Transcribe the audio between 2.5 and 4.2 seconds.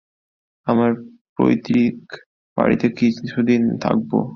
বাড়িতে কিছুদিন তাকব।